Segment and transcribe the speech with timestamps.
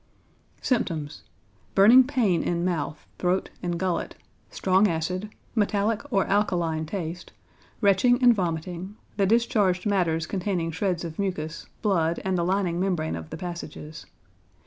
[0.63, 1.21] Symptoms.
[1.75, 4.15] Burning pain in mouth, throat, and gullet,
[4.49, 7.33] strong acid, metallic or alkaline taste;
[7.81, 13.15] retching and vomiting, the discharged matters containing shreds of mucus, blood, and the lining membrane
[13.15, 14.07] of the passages.